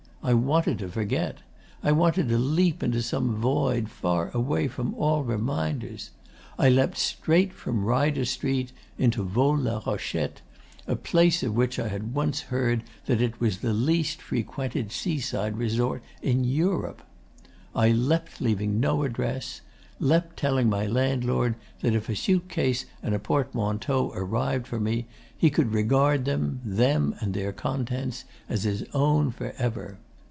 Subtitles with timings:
[0.23, 1.39] I wanted to forget.
[1.81, 6.11] I wanted to leap into some void, far away from all reminders.
[6.59, 10.41] I leapt straight from Ryder Street into Vaule la Rochette,
[10.85, 15.57] a place of which I had once heard that it was the least frequented seaside
[15.57, 17.01] resort in Europe.
[17.75, 19.61] I leapt leaving no address
[19.99, 25.07] leapt telling my landlord that if a suit case and a portmanteau arrived for me
[25.35, 29.97] he could regard them, them and their contents, as his own for ever.